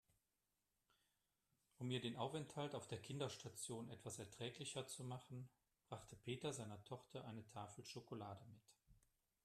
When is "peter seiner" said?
6.15-6.83